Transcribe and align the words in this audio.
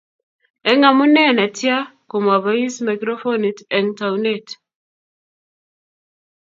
eng 0.69 0.83
omunee 0.89 1.31
netyaa, 1.37 1.83
ko 2.09 2.15
mabois 2.27 2.75
maikrofonit 2.85 3.57
eng 3.75 3.89
tounet 3.97 4.47